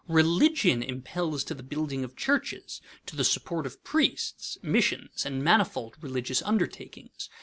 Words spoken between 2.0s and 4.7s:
of churches, to the support of priests,